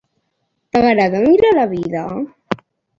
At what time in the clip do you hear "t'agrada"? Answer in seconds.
0.77-1.23